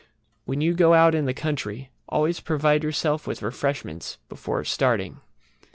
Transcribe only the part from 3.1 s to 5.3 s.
with refreshments before starting.